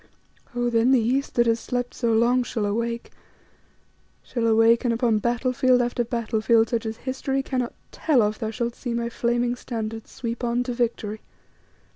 Oh! 0.55 0.71
then 0.71 0.91
the 0.93 0.99
East, 0.99 1.35
that 1.35 1.45
has 1.45 1.59
slept 1.59 1.93
so 1.93 2.11
long, 2.11 2.41
shall 2.41 2.65
awake 2.65 3.11
shall 4.23 4.47
awake, 4.47 4.83
and 4.83 4.91
upon 4.91 5.19
battlefield 5.19 5.79
after 5.79 6.03
battlefield 6.03 6.69
such 6.69 6.87
as 6.87 6.97
history 6.97 7.43
cannot 7.43 7.75
tell 7.91 8.23
of, 8.23 8.39
thou 8.39 8.49
shalt 8.49 8.73
see 8.73 8.95
my 8.95 9.09
flaming 9.09 9.55
standards 9.55 10.09
sweep 10.09 10.43
on 10.43 10.63
to 10.63 10.73
victory. 10.73 11.21